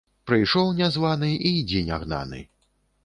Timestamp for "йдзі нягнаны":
1.59-2.41